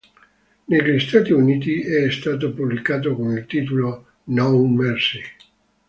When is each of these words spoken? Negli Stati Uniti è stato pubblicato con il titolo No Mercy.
Negli 0.65 0.99
Stati 0.99 1.31
Uniti 1.31 1.81
è 1.83 2.09
stato 2.09 2.53
pubblicato 2.55 3.13
con 3.15 3.37
il 3.37 3.45
titolo 3.45 4.07
No 4.23 4.65
Mercy. 4.65 5.21